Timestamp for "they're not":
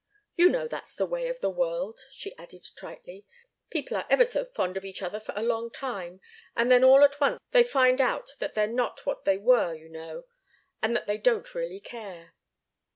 8.55-9.05